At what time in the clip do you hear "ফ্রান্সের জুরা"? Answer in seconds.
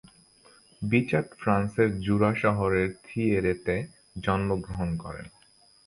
1.39-2.31